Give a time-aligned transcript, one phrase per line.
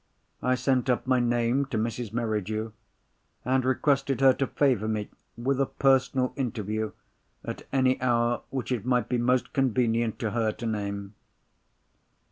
[0.41, 2.11] I sent up my name to Mrs.
[2.11, 2.71] Merridew,
[3.45, 6.93] and requested her to favour me with a personal interview
[7.45, 11.13] at any hour which it might be most convenient to her to name.